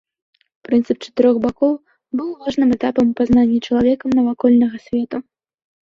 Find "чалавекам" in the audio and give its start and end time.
3.67-4.09